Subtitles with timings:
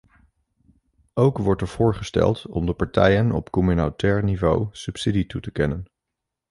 [1.13, 5.85] Ook wordt er voorgesteld om de partijen op communautair niveau subsidie toe te kennen.